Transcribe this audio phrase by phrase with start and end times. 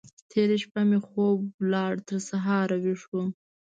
[0.29, 3.29] تېره شپه مې خوب ولاړ؛ تر سهار ويښ وم.